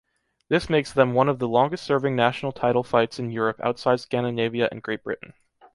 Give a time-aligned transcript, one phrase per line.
[0.49, 4.81] This makes them one of the longest-serving national title fights in Europe outside Scandinavia and
[4.81, 5.33] Great Britain.